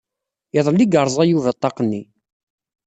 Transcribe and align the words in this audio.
Iḍelli 0.57 0.85
i 0.89 0.91
yerẓa 0.91 1.23
Yuba 1.25 1.55
ṭṭaq-nni. 1.57 2.01